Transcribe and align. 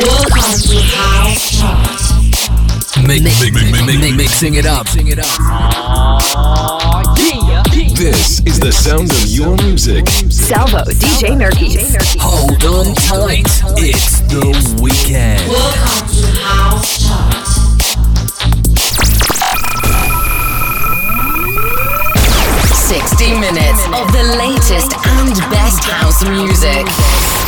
Mix, 0.00 0.12
mix, 3.06 3.82
mix, 3.84 4.16
mixing 4.16 4.54
it 4.54 4.64
up. 4.64 4.86
This 7.96 8.40
is 8.46 8.58
the 8.58 8.72
sound 8.72 9.10
of 9.10 9.26
your 9.26 9.56
music. 9.58 10.08
Salvo, 10.08 10.84
DJ 10.84 11.36
Nerkis. 11.36 12.16
Hold 12.18 12.64
on 12.64 12.94
tight. 12.94 13.44
It's 13.76 14.20
the 14.20 14.80
weekend. 14.80 15.46
Welcome 15.50 16.08
to 16.08 16.26
House 16.40 17.06
Chart. 17.06 17.49
60 23.20 23.38
minutes 23.38 23.84
of 23.92 24.10
the 24.12 24.22
latest 24.38 24.94
and 25.06 25.36
best 25.50 25.84
house 25.84 26.24
music. 26.24 26.88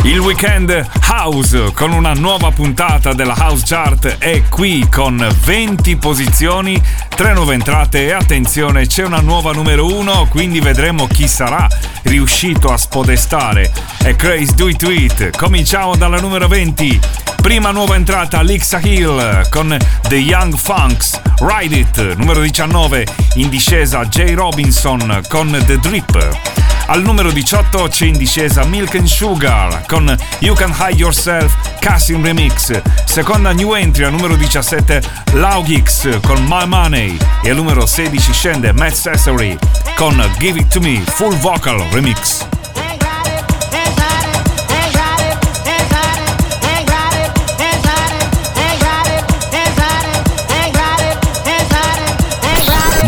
Il 0.05 0.19
weekend 0.19 0.87
House 1.01 1.73
con 1.73 1.93
una 1.93 2.13
nuova 2.13 2.51
puntata 2.51 3.15
della 3.15 3.35
House 3.39 3.63
Chart 3.65 4.19
è 4.19 4.43
qui 4.51 4.87
con 4.91 5.27
20 5.45 5.97
posizioni 5.97 6.79
tre 7.23 7.35
nuove 7.35 7.55
entrate 7.55 8.07
e 8.07 8.11
attenzione 8.11 8.87
c'è 8.87 9.05
una 9.05 9.21
nuova 9.21 9.53
numero 9.53 9.87
1 9.87 10.27
quindi 10.29 10.59
vedremo 10.59 11.07
chi 11.07 11.29
sarà 11.29 11.69
riuscito 12.03 12.73
a 12.73 12.77
spodestare. 12.77 13.73
È 14.03 14.17
Craze 14.17 14.55
Do 14.57 14.67
It 14.67 14.83
It. 14.83 15.37
Cominciamo 15.37 15.95
dalla 15.95 16.19
numero 16.19 16.49
20. 16.49 16.99
Prima 17.41 17.71
nuova 17.71 17.95
entrata 17.95 18.43
Lixa 18.43 18.81
Hill 18.83 19.49
con 19.51 19.77
The 20.09 20.17
Young 20.17 20.57
Funks 20.57 21.21
Ride 21.39 21.77
It. 21.77 22.17
Numero 22.17 22.41
19 22.41 23.07
in 23.35 23.49
discesa 23.49 24.05
Jay 24.07 24.35
Robinson 24.35 25.23
con 25.29 25.57
The 25.65 25.79
Drip. 25.79 26.62
Al 26.93 27.01
numero 27.01 27.31
18 27.31 27.89
c'è 27.89 28.05
in 28.05 28.19
discesa 28.19 28.67
Milk 28.67 28.97
and 28.97 29.07
Sugar 29.07 29.87
con 29.87 30.15
You 30.41 30.55
Can 30.55 30.75
Hide 30.79 30.99
Yourself 30.99 31.57
Cassim 31.79 32.23
Remix. 32.23 32.83
Seconda 33.07 33.51
new 33.53 33.73
entry 33.73 34.05
al 34.05 34.11
numero 34.13 34.37
17 34.37 35.01
Laugix 35.33 36.21
con 36.21 36.45
My 36.47 36.67
Money. 36.67 37.17
E 37.43 37.49
al 37.49 37.57
numero 37.57 37.87
16 37.87 38.33
scende 38.35 38.75
Matt 38.75 38.93
Sessory 38.93 39.57
con 39.97 40.23
Give 40.39 40.61
It 40.61 40.69
To 40.69 40.81
Me 40.81 41.03
Full 41.03 41.35
Vocal 41.39 41.81
Remix. 41.93 42.45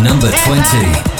Number 0.01 0.31
20. 0.31 1.14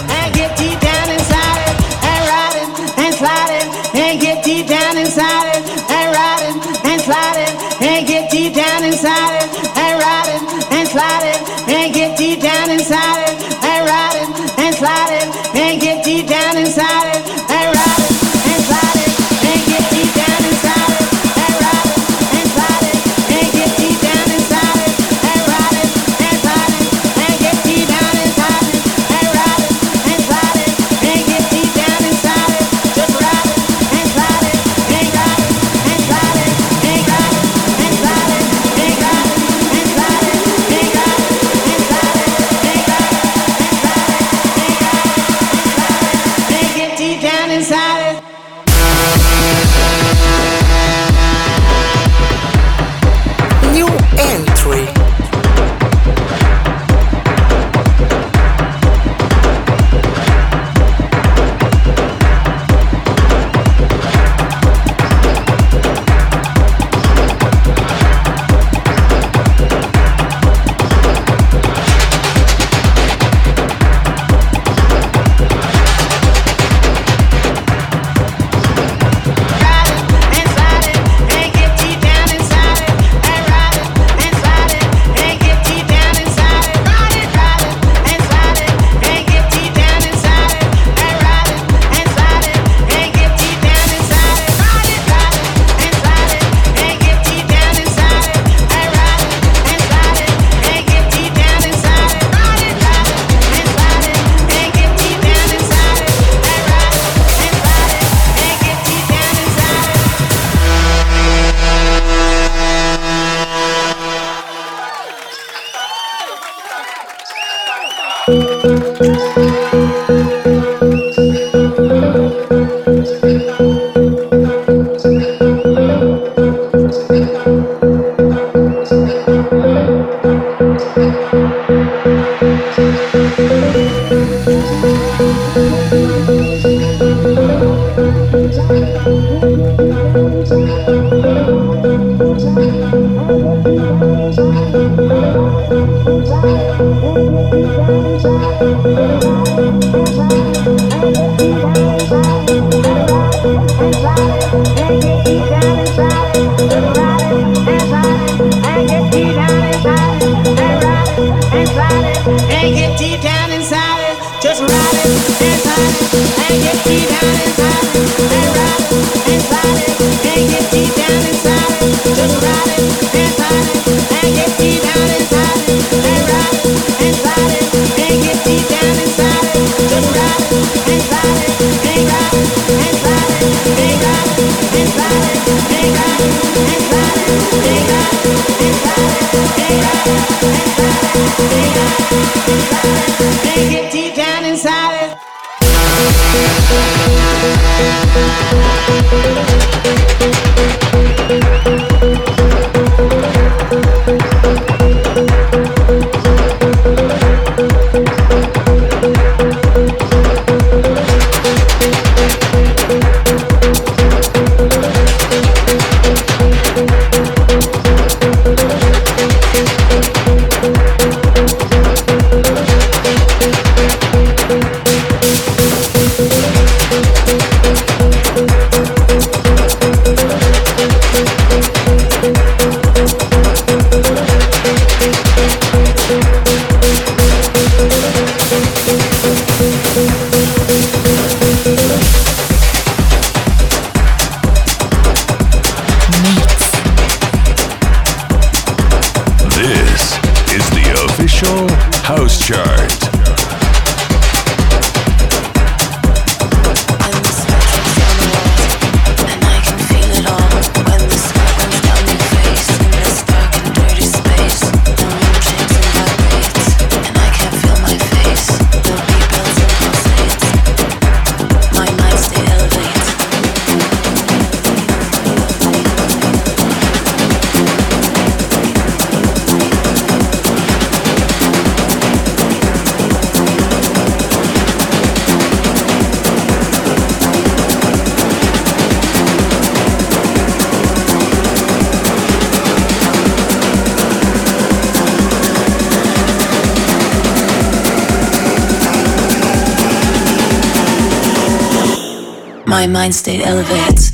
mind 302.95 303.13
state 303.13 303.45
elevates. 303.45 304.13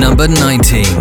Number 0.00 0.26
19. 0.26 0.95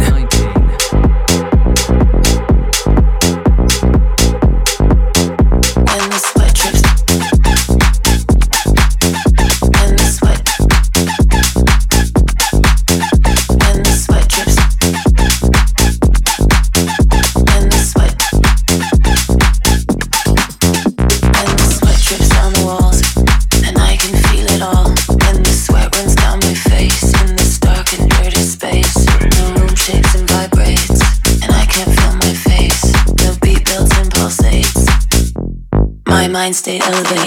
mind 36.46 36.56
state 36.56 36.84
elevated. 36.86 37.25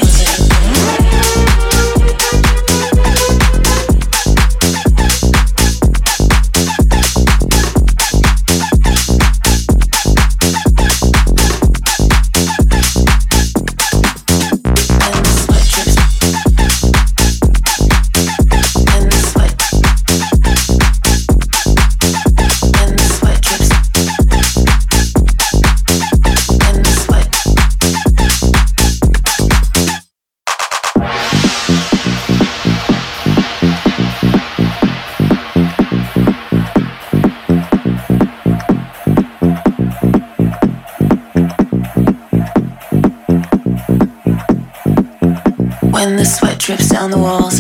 When 45.99 46.15
the 46.15 46.25
sweat 46.25 46.61
drips 46.61 46.91
down 46.91 47.11
the 47.11 47.19
walls, 47.19 47.59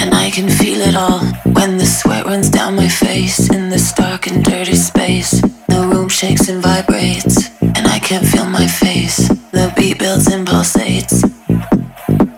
and 0.00 0.14
I 0.14 0.30
can 0.30 0.48
feel 0.48 0.80
it 0.80 0.94
all. 0.94 1.18
When 1.54 1.76
the 1.76 1.84
sweat 1.84 2.24
runs 2.24 2.48
down 2.48 2.76
my 2.76 2.86
face 2.86 3.50
in 3.50 3.68
this 3.68 3.92
dark 3.92 4.28
and 4.28 4.44
dirty 4.44 4.76
space, 4.76 5.40
the 5.66 5.84
room 5.92 6.08
shakes 6.08 6.48
and 6.48 6.62
vibrates, 6.62 7.50
and 7.60 7.84
I 7.88 7.98
can't 7.98 8.24
feel 8.24 8.46
my 8.46 8.68
face. 8.68 9.16
The 9.50 9.72
beat 9.76 9.98
builds 9.98 10.28
and 10.28 10.46
pulsates, 10.46 11.18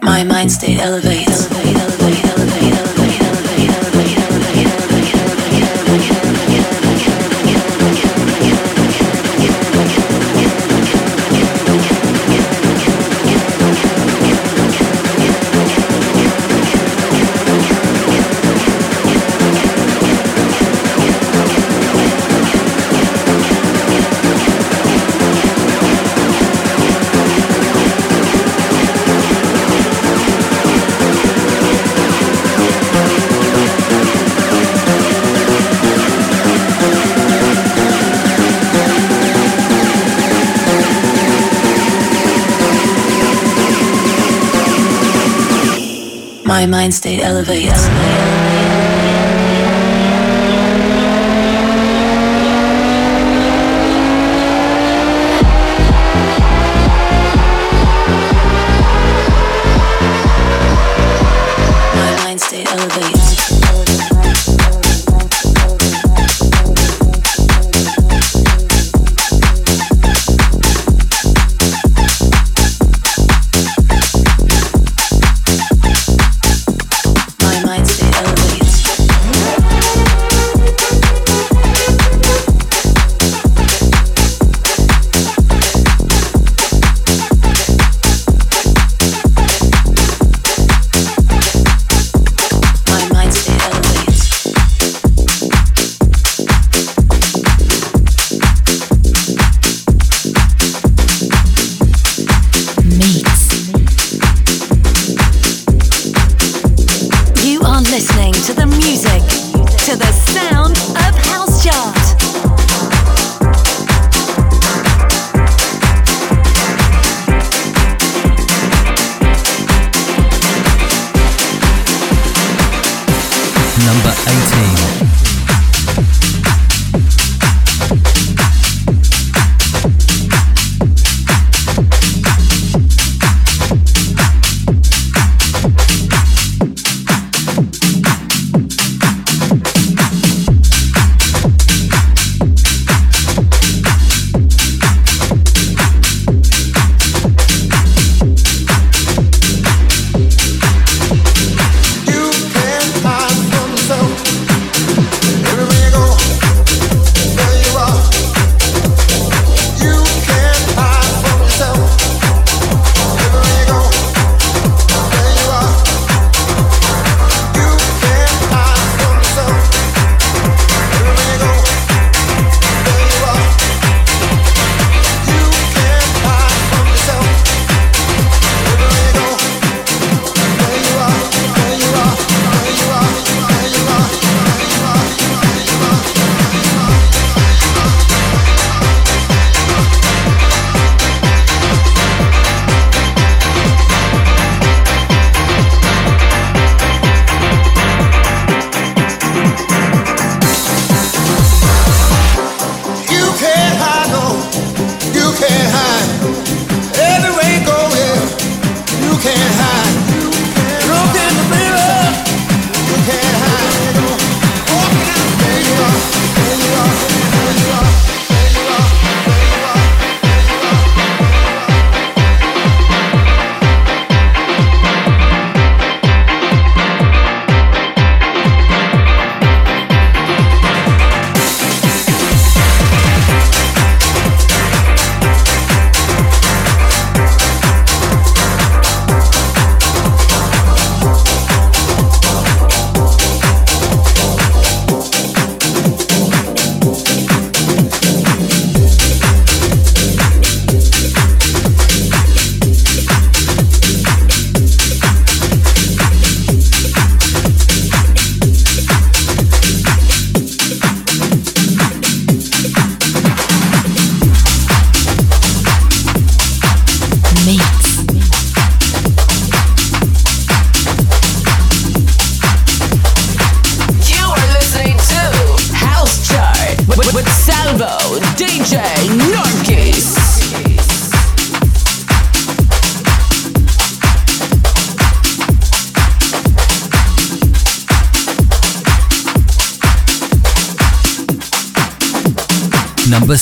my 0.00 0.24
mind 0.24 0.50
state 0.50 0.78
elevates. 0.78 1.25
my 46.56 46.64
mind 46.64 46.94
state 46.94 47.20
elevated. 47.20 48.25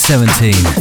17. 0.07 0.74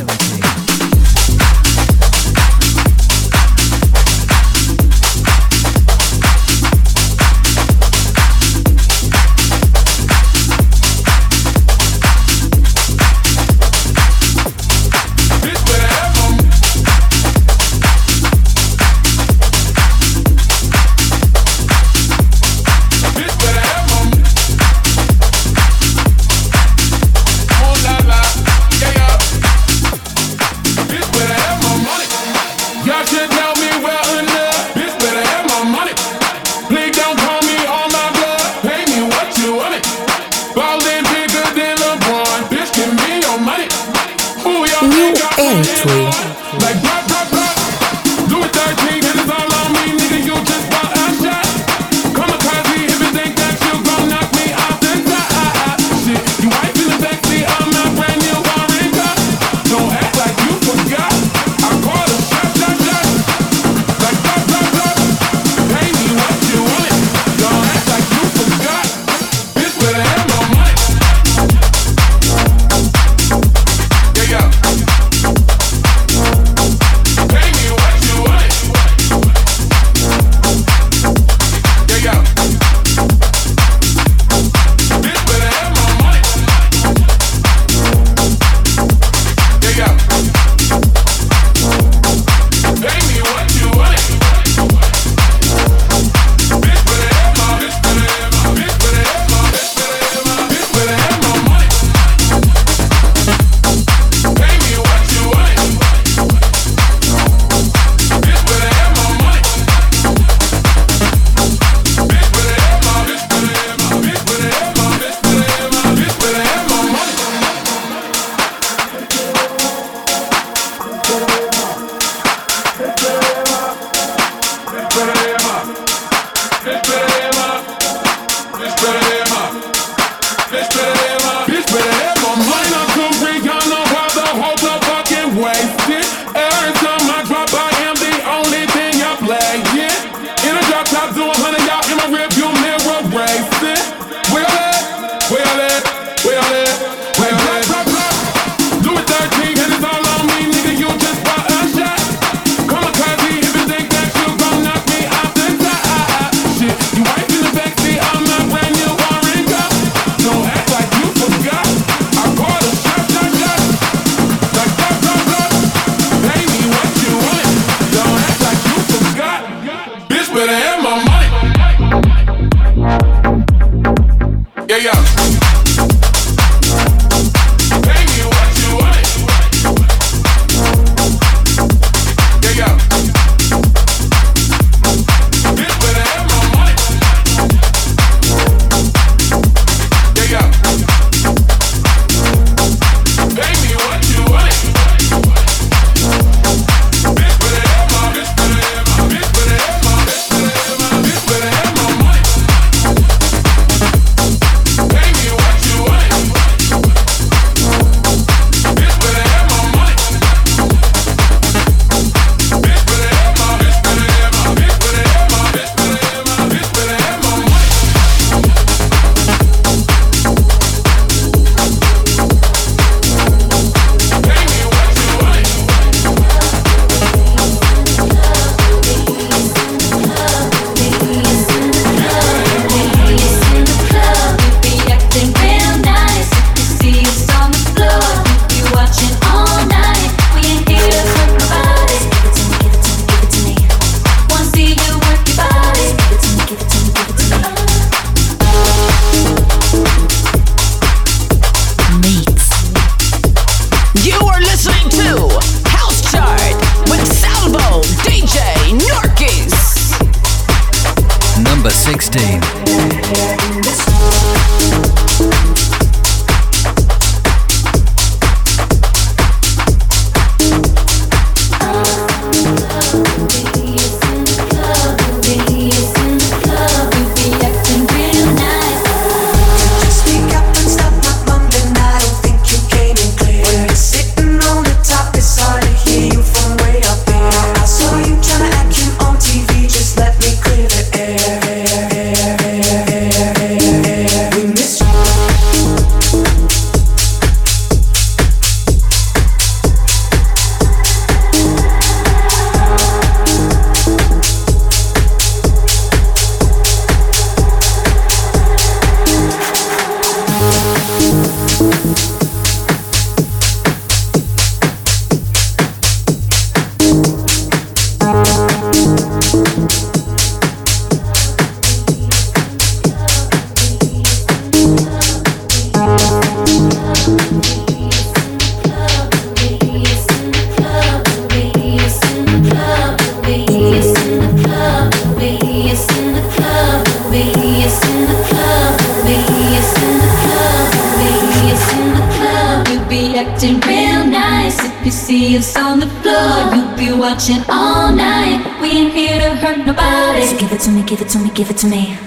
give 351.33 351.49
it 351.49 351.57
to 351.57 351.67
me. 351.67 351.97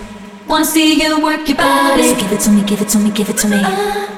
Wanna 0.49 0.65
see 0.65 1.03
you 1.03 1.21
work 1.21 1.49
your 1.49 1.57
body. 1.57 2.03
So 2.03 2.21
give 2.21 2.33
it 2.33 2.41
to 2.41 2.51
me, 2.51 2.63
give 2.63 2.81
it 2.81 2.89
to 2.91 2.99
me, 2.99 3.11
give 3.11 3.29
it 3.29 3.37
to 3.39 3.49
me. 3.49 3.61
Uh. 3.61 4.16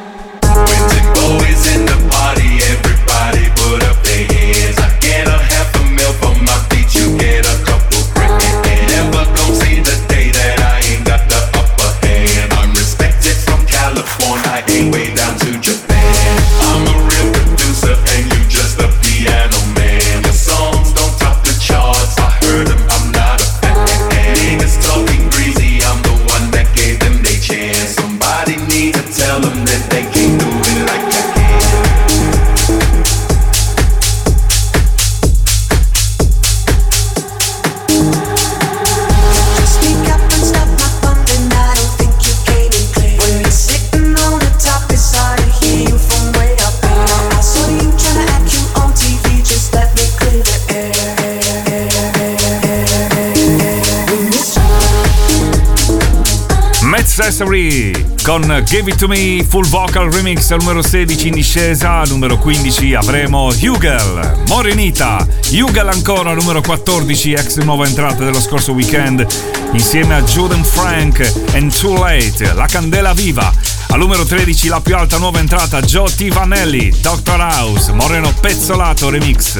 con 58.28 58.62
Give 58.66 58.90
It 58.90 58.98
To 58.98 59.08
Me 59.08 59.42
Full 59.42 59.66
Vocal 59.68 60.12
Remix 60.12 60.50
al 60.50 60.58
numero 60.58 60.82
16 60.82 61.28
in 61.28 61.32
discesa, 61.32 62.00
al 62.00 62.08
numero 62.10 62.38
15 62.38 62.92
avremo 62.92 63.46
Hugel, 63.46 64.42
Morenita, 64.48 65.26
Hugel 65.50 65.88
ancora 65.88 66.28
al 66.28 66.36
numero 66.36 66.60
14, 66.60 67.32
ex 67.32 67.56
nuova 67.56 67.86
entrata 67.86 68.24
dello 68.24 68.38
scorso 68.38 68.72
weekend, 68.72 69.26
insieme 69.72 70.14
a 70.14 70.22
Juden 70.22 70.62
Frank 70.62 71.20
and 71.54 71.74
Too 71.74 71.98
Late, 71.98 72.52
La 72.52 72.66
Candela 72.66 73.14
Viva, 73.14 73.50
al 73.90 73.98
numero 73.98 74.26
13 74.26 74.68
la 74.68 74.80
più 74.82 74.94
alta 74.94 75.16
nuova 75.16 75.38
entrata 75.38 75.80
Joe 75.80 76.14
T. 76.14 76.28
Vanelli, 76.30 76.92
Dr. 77.00 77.38
House, 77.38 77.90
Moreno 77.92 78.30
Pezzolato 78.38 79.08
Remix. 79.08 79.58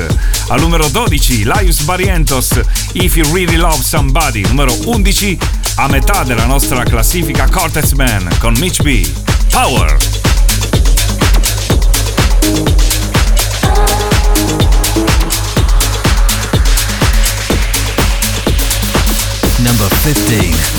Al 0.48 0.60
numero 0.60 0.86
12 0.88 1.44
Laius 1.44 1.80
Barrientos, 1.82 2.60
If 2.92 3.16
You 3.16 3.32
Really 3.32 3.56
Love 3.56 3.82
Somebody. 3.82 4.42
Numero 4.42 4.74
11 4.84 5.38
a 5.80 5.86
metà 5.86 6.24
della 6.24 6.44
nostra 6.44 6.82
classifica 6.82 7.48
Cortex 7.48 7.92
Man 7.92 8.28
con 8.40 8.52
Mitch 8.58 8.82
B. 8.82 9.08
Power! 9.50 9.96
number 19.58 19.88
15. 20.02 20.77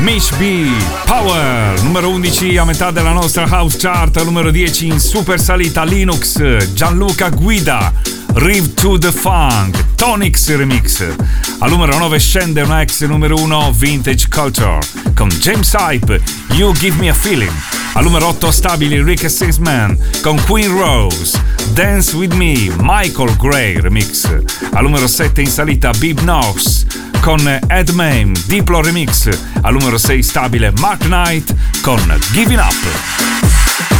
Mitch 0.00 0.36
B. 0.36 0.70
Power, 1.06 1.80
numero 1.82 2.10
11 2.10 2.58
a 2.58 2.64
metà 2.64 2.90
della 2.90 3.12
nostra 3.12 3.46
house 3.48 3.78
chart, 3.78 4.22
numero 4.22 4.50
10 4.50 4.86
in 4.86 5.00
super 5.00 5.40
salita 5.40 5.82
Linux, 5.82 6.72
Gianluca 6.74 7.30
Guida. 7.30 7.90
Rive 8.34 8.74
to 8.74 8.98
the 8.98 9.10
Funk, 9.10 9.94
Tonix 9.94 10.54
Remix. 10.54 11.02
Al 11.60 11.70
numero 11.70 11.96
9 11.96 12.18
scende 12.18 12.60
una 12.60 12.82
ex 12.82 13.02
numero 13.06 13.36
1 13.36 13.72
Vintage 13.72 14.28
Culture 14.28 14.78
con 15.14 15.28
James 15.28 15.74
Hype, 15.74 16.20
You 16.52 16.72
Give 16.74 16.96
Me 16.98 17.08
a 17.08 17.14
Feeling. 17.14 17.52
Al 17.94 18.04
numero 18.04 18.26
8 18.28 18.50
stabili 18.50 19.02
Rick 19.02 19.26
Man 19.60 19.96
con 20.20 20.38
Queen 20.44 20.70
Rose, 20.70 21.40
Dance 21.72 22.14
With 22.14 22.34
Me, 22.34 22.70
Michael 22.80 23.34
Gray 23.36 23.80
Remix. 23.80 24.26
Al 24.72 24.82
numero 24.82 25.06
7 25.06 25.40
in 25.40 25.48
salita 25.48 25.92
Bib 25.92 26.20
Knox 26.20 26.84
con 27.20 27.40
Ed 27.68 27.90
Mame, 27.90 28.32
Diplo 28.46 28.82
Remix. 28.82 29.28
Al 29.62 29.72
numero 29.72 29.98
6 29.98 30.26
stabile 30.26 30.72
Mark 30.78 31.04
Knight 31.04 31.54
con 31.80 32.00
Giving 32.32 32.58
Up. 32.58 33.97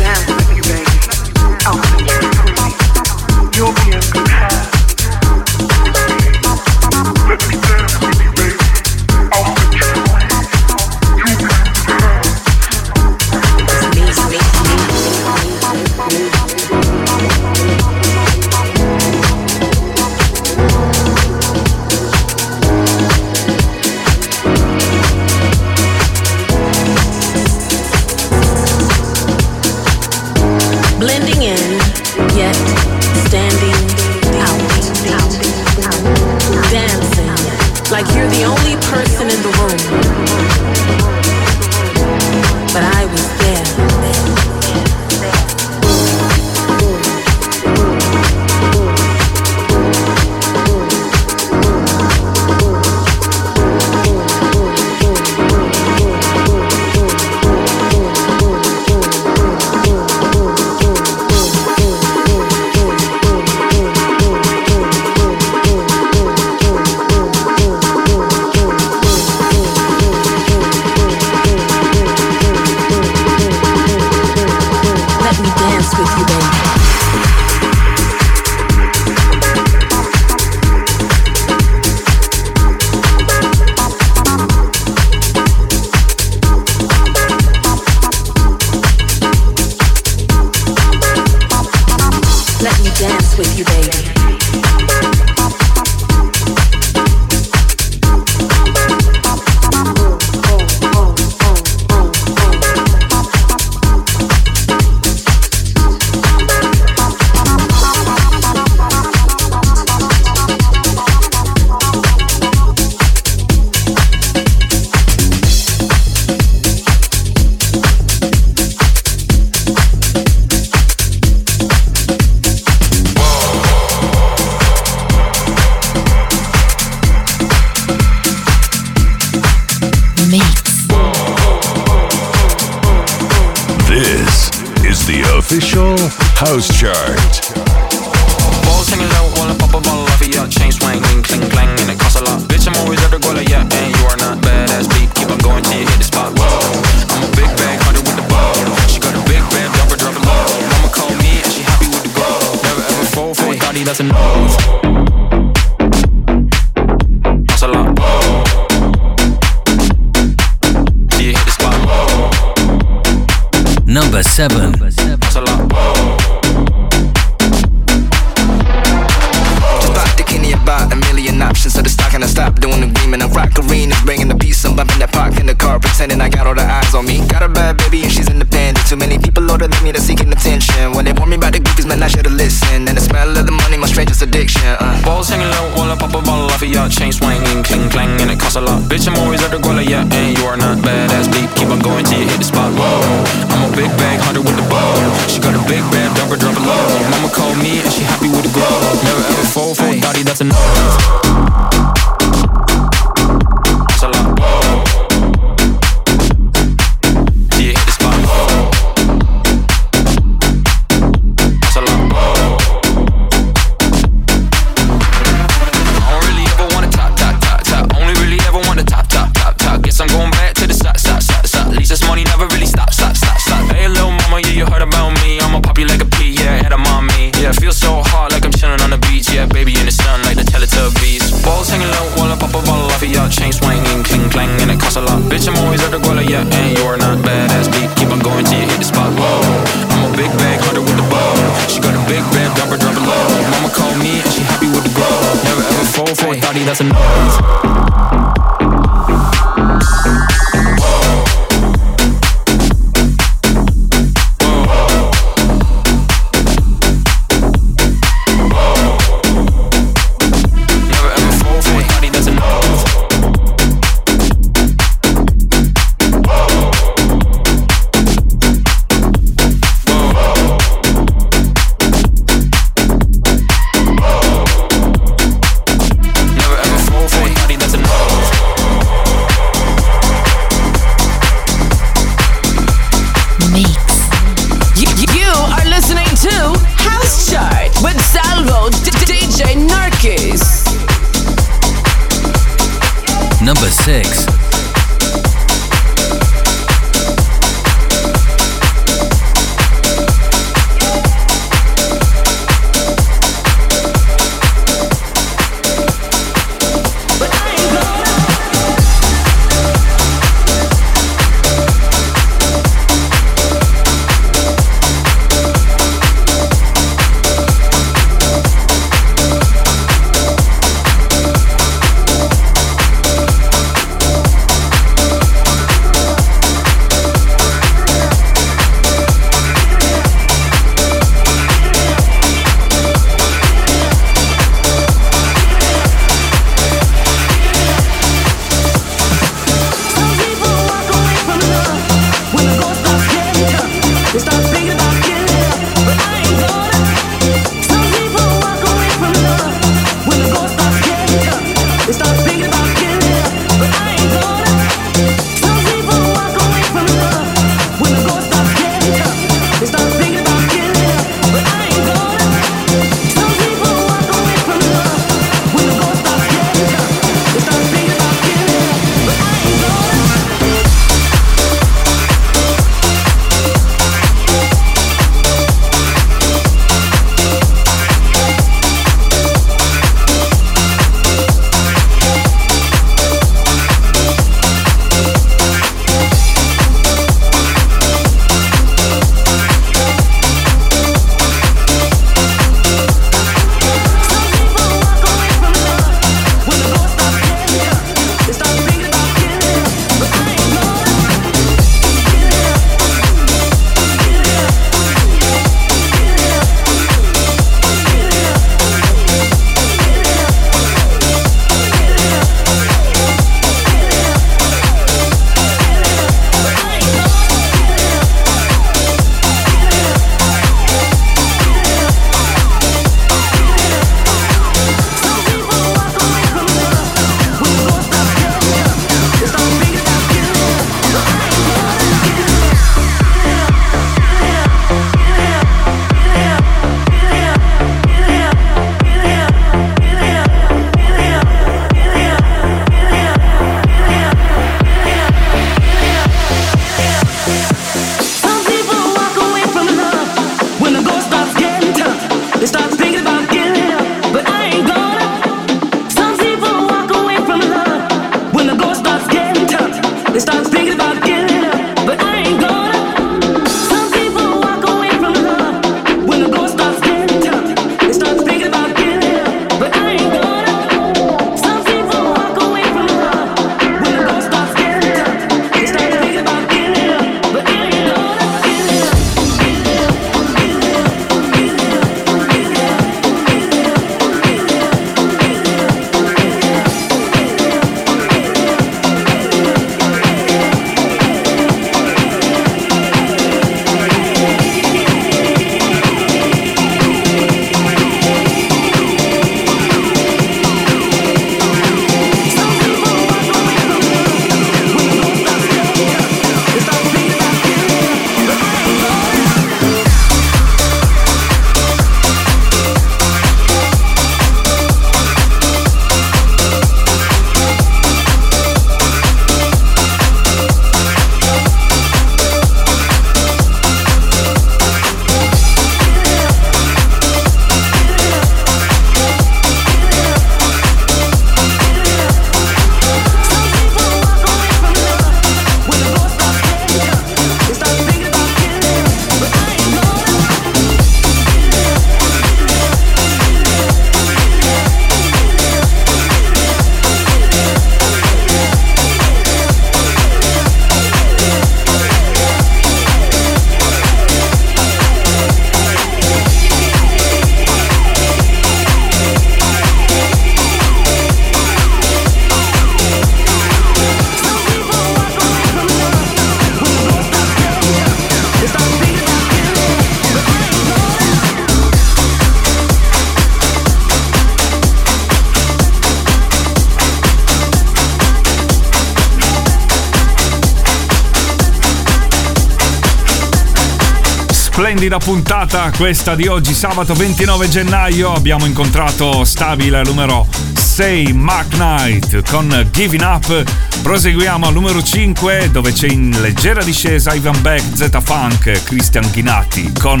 splendida 584.90 584.98
puntata 584.98 585.70
questa 585.76 586.16
di 586.16 586.26
oggi, 586.26 586.52
sabato 586.52 586.94
29 586.94 587.48
gennaio. 587.48 588.12
Abbiamo 588.12 588.46
incontrato 588.46 589.24
stabile 589.24 589.82
numero 589.84 590.26
6, 590.54 591.12
Mark 591.12 591.50
Knight, 591.50 592.28
con 592.28 592.68
Giving 592.72 593.02
Up. 593.02 593.44
Proseguiamo 593.82 594.48
al 594.48 594.52
numero 594.52 594.82
5, 594.82 595.50
dove 595.52 595.72
c'è 595.72 595.86
in 595.86 596.16
leggera 596.20 596.64
discesa 596.64 597.14
Ivan 597.14 597.40
Beck, 597.40 597.62
Z 597.74 598.00
Funk, 598.02 598.64
Christian 598.64 599.08
Ghinatti 599.12 599.72
con 599.78 600.00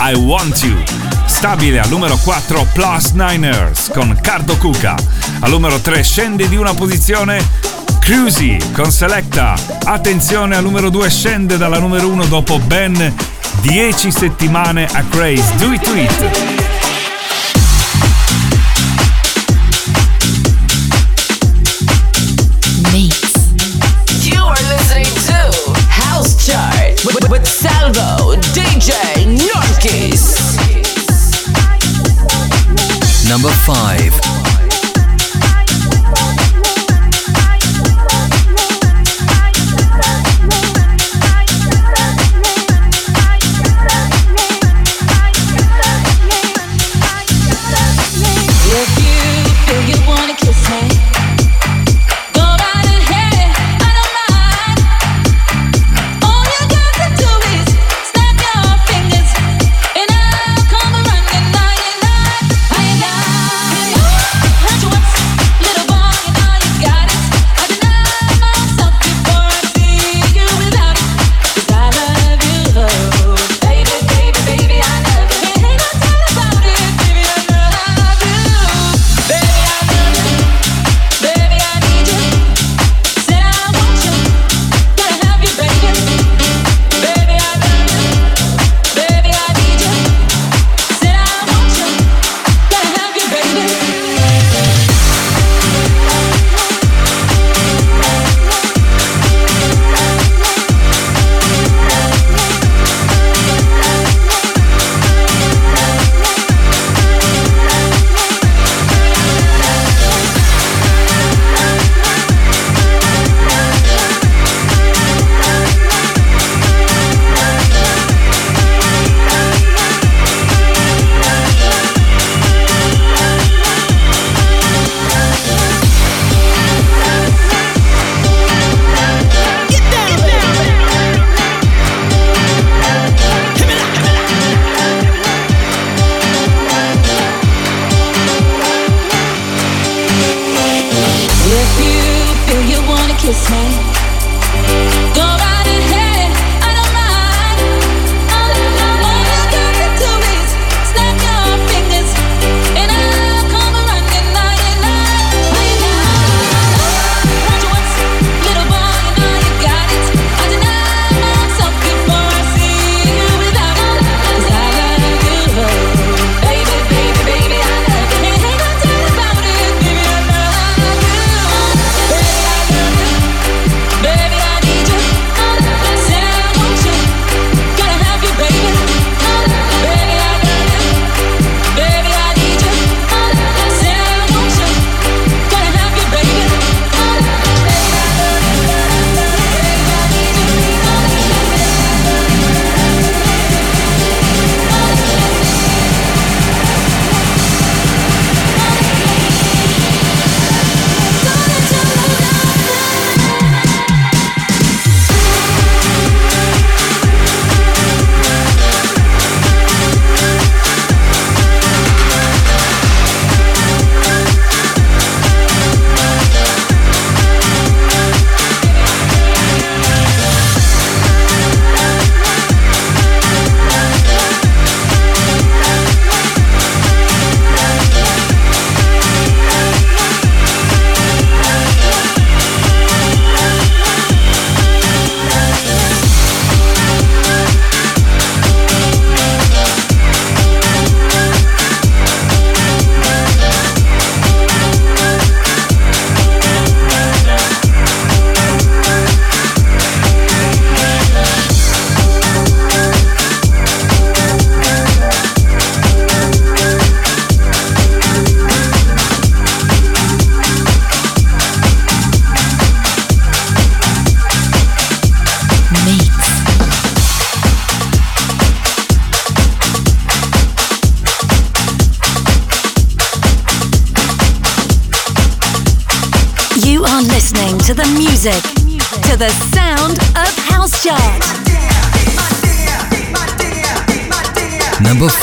I 0.00 0.14
Want 0.14 0.62
You. 0.62 0.82
Stabile 1.26 1.80
al 1.80 1.90
numero 1.90 2.16
4, 2.16 2.68
Plus 2.72 3.10
Niners 3.10 3.90
con 3.92 4.16
Cardo 4.22 4.56
Cuca. 4.56 4.94
Al 5.40 5.50
numero 5.50 5.78
3 5.78 6.02
scende 6.02 6.48
di 6.48 6.56
una 6.56 6.72
posizione 6.72 7.44
Cruzy 8.00 8.56
con 8.72 8.90
Selecta. 8.90 9.54
Attenzione 9.84 10.56
al 10.56 10.62
numero 10.62 10.88
2 10.88 11.10
scende 11.10 11.58
dalla 11.58 11.78
numero 11.78 12.08
1 12.08 12.24
dopo 12.26 12.58
ben 12.58 13.14
10 13.62 14.10
settimane 14.10 14.84
a 14.84 15.02
Craze 15.10 15.50
Do 15.58 15.72
It 15.72 15.82
To 15.82 15.96
It. 15.96 16.62
with 27.32 27.46
Salvo 27.46 28.36
DJ 28.52 28.92
Norkis. 29.24 30.58
Number 33.26 33.48
5 33.48 34.31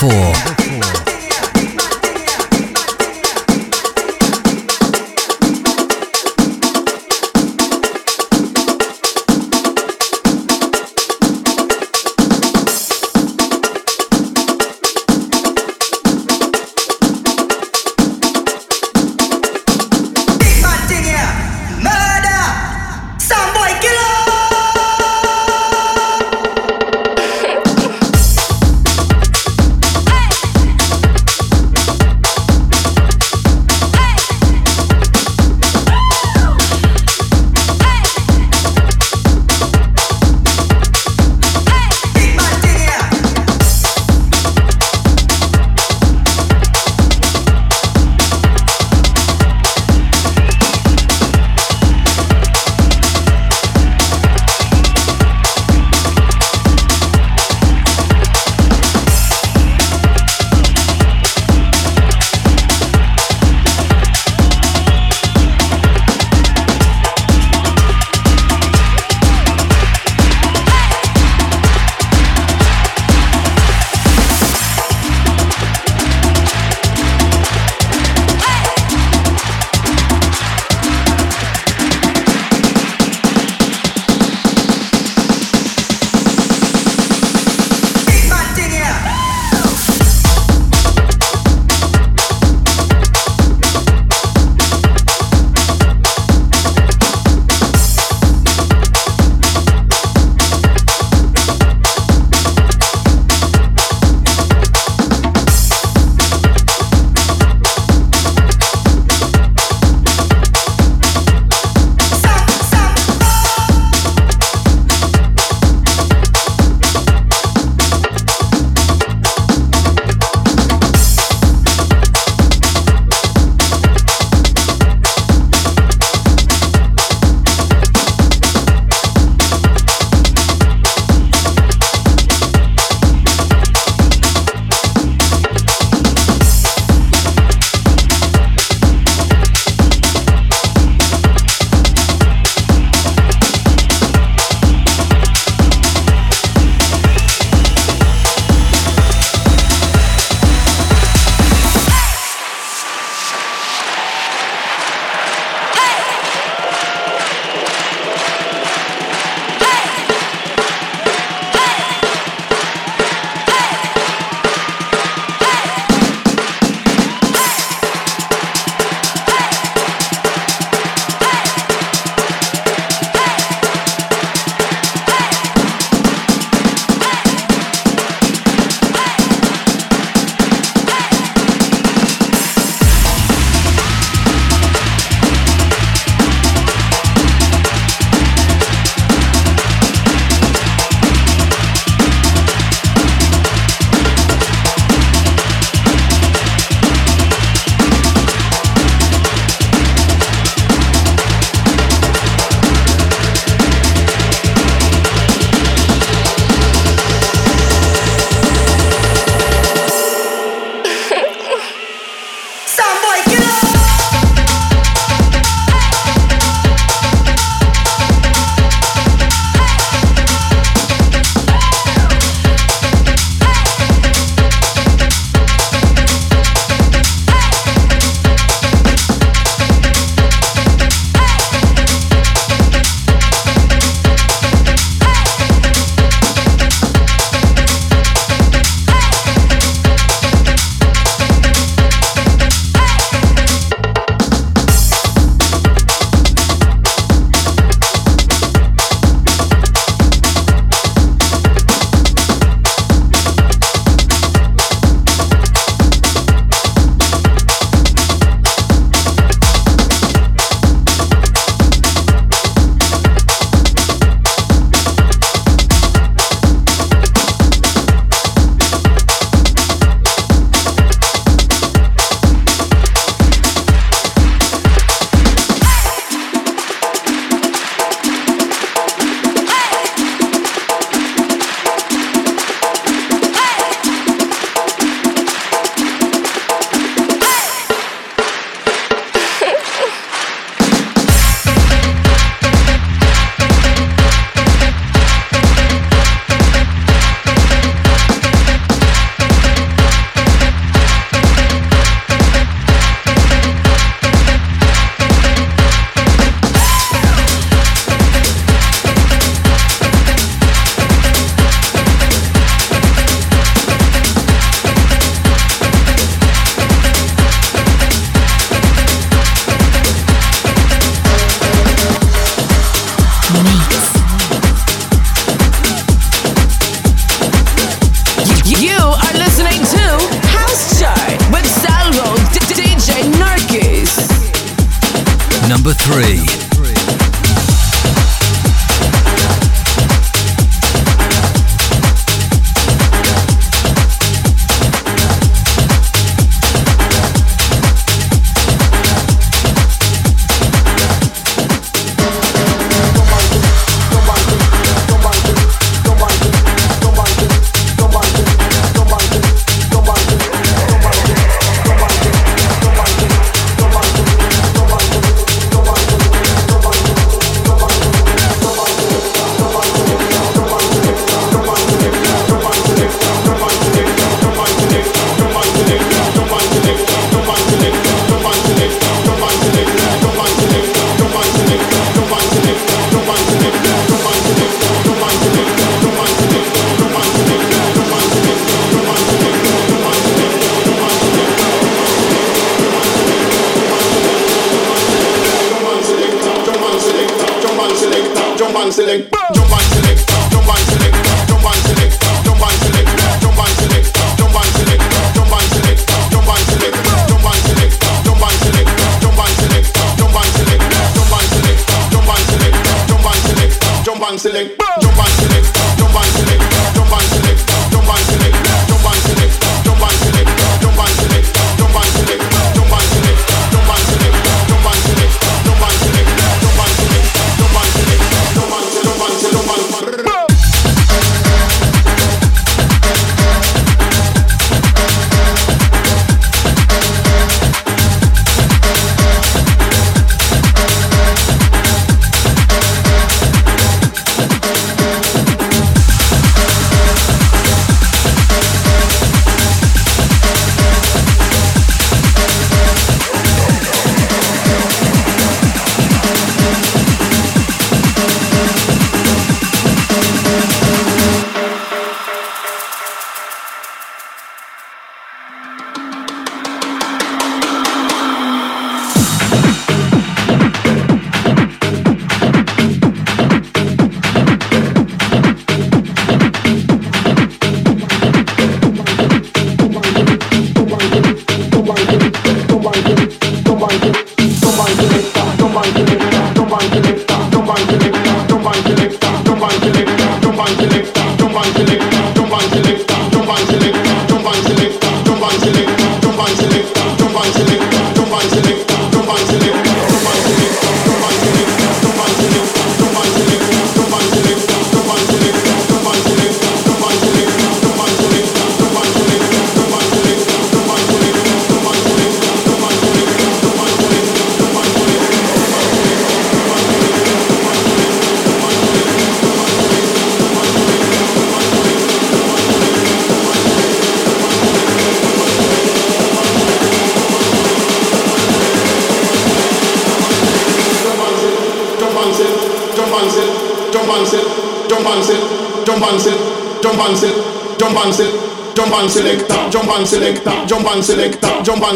Number 0.02 0.49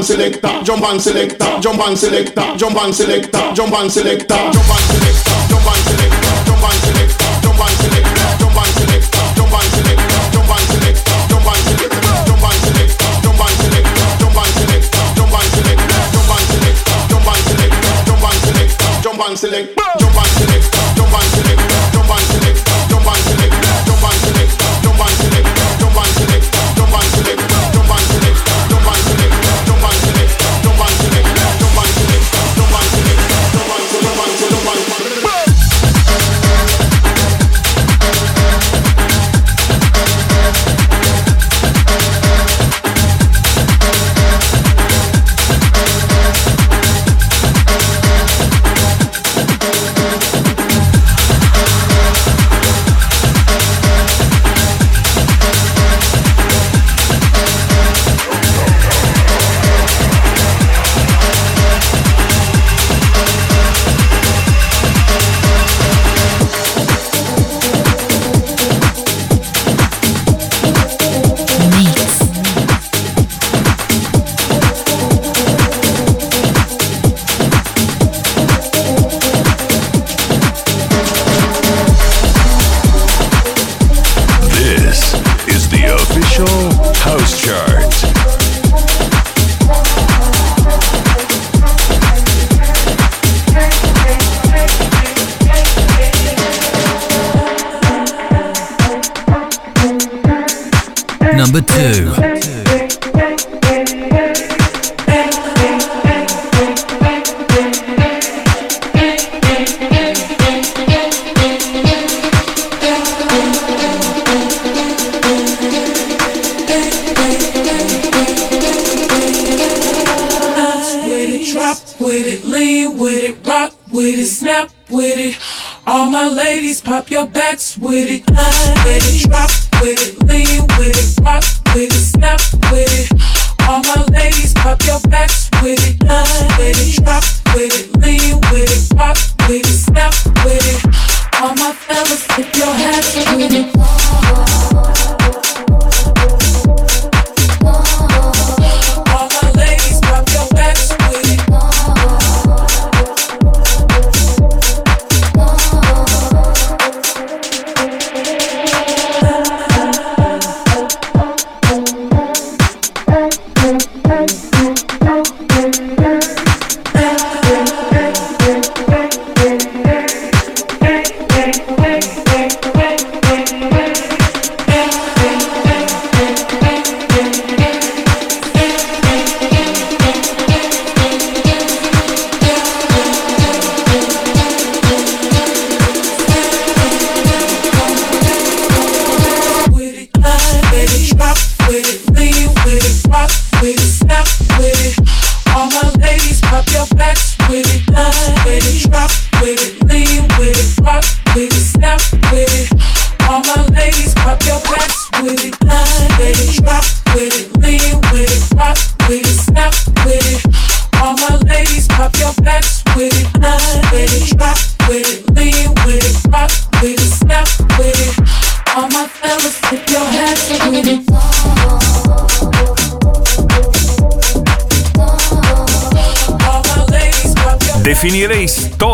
and 0.10 0.66
jump 0.66 0.84
and 0.84 1.02
selector, 1.02 1.60
jump 1.62 1.80
and 1.80 1.98
selector, 1.98 2.58
jump 2.58 2.76
and 2.78 2.94
selector, 2.94 3.54
jump 3.54 3.74
and 3.74 3.92
selector, 3.92 4.52
jump 4.52 4.70
and 4.70 4.82
selector. 4.82 5.13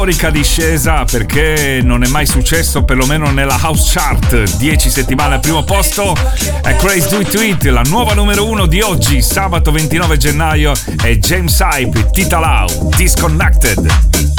storica 0.10 0.32
discesa 0.32 1.04
perché 1.04 1.82
non 1.84 2.04
è 2.04 2.08
mai 2.08 2.26
successo 2.26 2.84
perlomeno 2.84 3.30
nella 3.30 3.60
house 3.62 3.92
chart. 3.94 4.58
10 4.58 4.90
settimane 4.90 5.36
al 5.36 5.40
primo 5.40 5.64
posto 5.64 6.16
è 6.64 6.76
Crazy 6.78 7.10
Do 7.10 7.20
It 7.20 7.30
Tweet 7.30 7.64
la 7.66 7.84
nuova 7.84 8.14
numero 8.16 8.48
1 8.48 8.66
di 8.66 8.82
oggi 8.82 9.22
sabato 9.22 9.72
29 9.72 10.18
gennaio 10.18 10.74
è 11.04 11.16
James 11.18 11.60
Hype 11.60 12.10
Tita 12.12 12.40
Lau 12.40 12.90
Disconnected. 12.96 14.39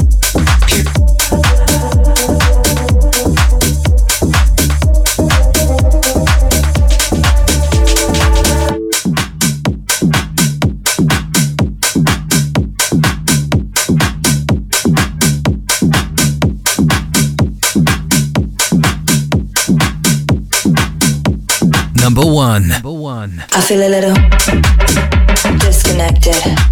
one. 22.50 22.66
Number 22.68 22.90
one. 22.90 23.44
I 23.52 23.60
feel 23.60 23.80
a 23.80 23.88
little 23.88 24.14
disconnected. 25.60 26.69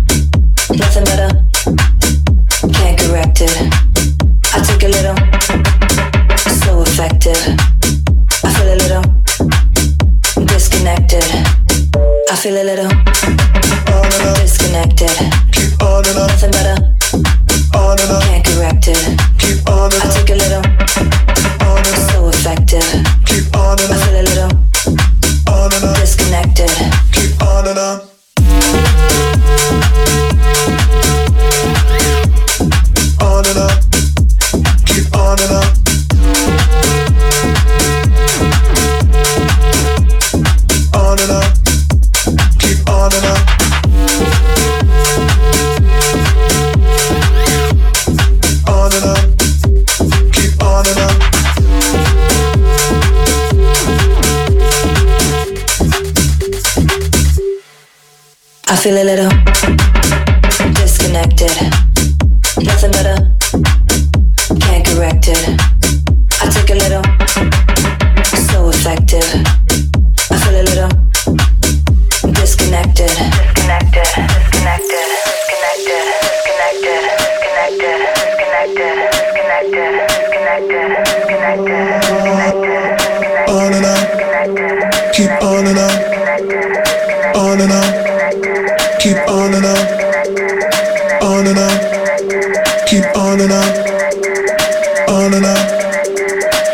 feeling 58.88 59.17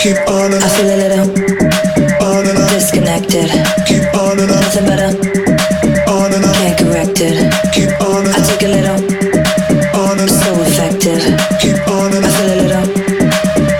Keep 0.04 0.20
on 0.28 0.52
and. 0.52 0.60
I 0.60 0.68
feel 0.68 0.84
a 0.84 0.96
little 1.00 1.24
on 2.20 2.44
and 2.44 2.60
disconnected. 2.68 3.48
Keep 3.88 4.12
on 4.12 4.36
and. 4.36 4.52
Nothing 4.52 4.84
better. 4.84 5.16
On 6.12 6.28
and. 6.28 6.44
Can't 6.44 6.76
correct 6.76 7.24
it. 7.24 7.40
Keep 7.72 7.96
on 8.04 8.28
and. 8.28 8.36
I 8.36 8.44
take 8.44 8.68
a 8.68 8.76
little 8.76 9.00
on 9.96 10.20
and. 10.20 10.28
So 10.28 10.60
effective. 10.60 11.24
Keep 11.56 11.88
on 11.88 12.12
and. 12.12 12.20
I 12.20 12.28
feel 12.36 12.52
a 12.52 12.56
little 12.60 12.84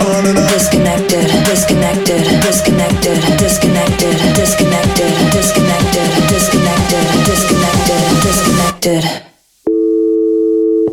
on 0.01 0.25
and. 0.25 0.41
Disconnected. 0.49 1.29
Disconnected. 1.45 2.25
Disconnected. 2.41 3.21
Disconnected. 3.37 4.17
Disconnected. 4.33 5.13
Disconnected. 5.37 6.09
Disconnected. 6.33 7.05
Disconnected. 7.29 8.01
Disconnected. 8.25 9.05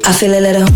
I 0.03 0.11
feel 0.11 0.35
a 0.35 0.41
little. 0.43 0.70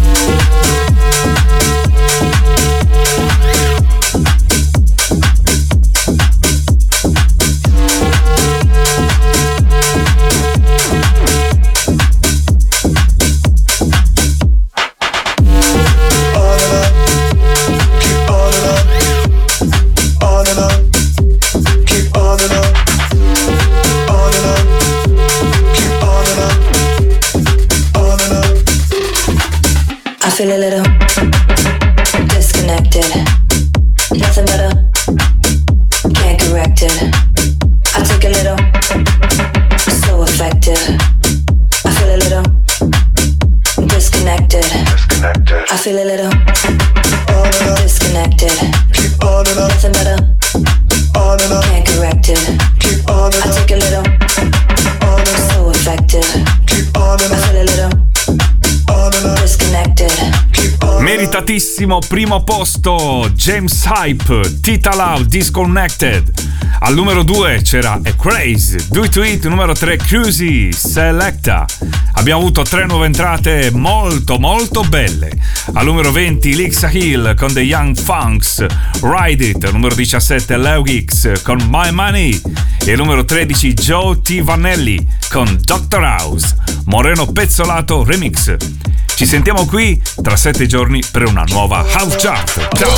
Meritatissimo 61.86 62.00
primo 62.08 62.44
posto 62.44 63.30
James 63.36 63.86
Hype, 63.86 64.60
Tita 64.60 64.96
Love, 64.96 65.26
Disconnected. 65.26 66.32
Al 66.80 66.96
numero 66.96 67.24
2 67.24 67.62
c'era 67.62 67.94
A 67.94 68.16
Craze, 68.16 68.88
Do 68.90 69.04
It 69.04 69.16
It, 69.16 69.46
numero 69.46 69.74
3 69.74 69.98
Cruisy, 69.98 70.72
Selecta. 70.72 71.66
Abbiamo 72.14 72.42
avuto 72.42 72.64
tre 72.64 72.86
nuove 72.86 73.06
entrate 73.06 73.70
molto 73.72 74.40
molto 74.40 74.82
belle. 74.82 75.30
Al 75.74 75.86
numero 75.86 76.12
20 76.12 76.56
Lixa 76.56 76.90
Hill 76.90 77.36
con 77.36 77.54
The 77.54 77.62
Young 77.62 77.96
Funks, 77.96 78.66
Ride 79.02 79.46
It, 79.46 79.70
numero 79.72 79.94
17 79.94 80.58
Leugix 80.58 81.42
con 81.44 81.60
My 81.70 81.92
Money 81.92 82.42
e 82.84 82.92
al 82.92 82.98
numero 82.98 83.24
13 83.24 83.74
Joe 83.74 84.22
T. 84.22 84.42
Vanelli 84.42 85.06
con 85.30 85.60
Dr. 85.62 86.02
House, 86.02 86.56
Moreno 86.86 87.32
Pezzolato 87.32 88.04
Remix. 88.04 88.75
Ci 89.16 89.26
sentiamo 89.26 89.66
qui 89.66 90.02
tra 90.22 90.36
sette 90.36 90.66
giorni 90.66 91.02
per 91.10 91.26
una 91.26 91.44
nuova 91.48 91.86
House 91.94 92.18
Chart. 92.18 92.68
Ciao! 92.76 92.94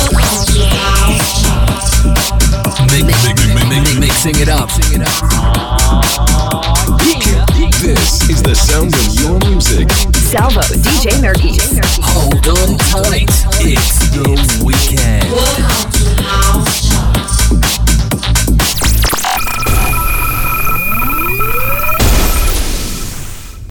This 7.80 8.28
is 8.28 8.42
the 8.42 8.54
sound 8.54 8.92
of 8.92 9.14
your 9.14 9.38
music. 9.48 9.88
Salvo 10.16 10.60
DJ 10.74 11.20
Murky. 11.20 11.56
Hold 12.02 12.48
on 12.48 12.76
tight. 12.78 13.30
It's 13.60 14.10
the 14.10 14.64
weekend. 14.64 15.87